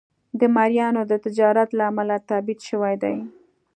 [0.39, 3.15] د مریانو د تجارت له امله تبعید شوی دی.